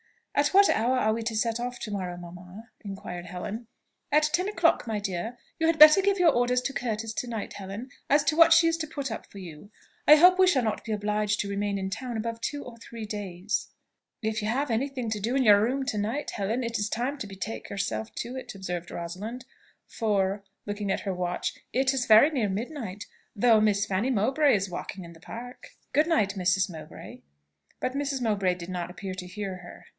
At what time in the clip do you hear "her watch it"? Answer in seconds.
21.01-21.93